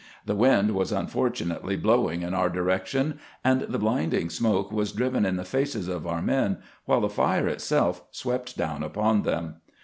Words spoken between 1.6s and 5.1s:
blowing in our direction, and the blinding smoke was